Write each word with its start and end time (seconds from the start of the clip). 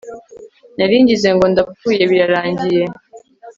naringize 0.77 1.27
ngo 1.35 1.45
ndapfuye 1.51 2.03
birarangiye 2.11 2.83